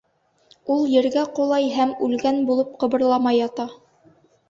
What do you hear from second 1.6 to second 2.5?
һәм үлгән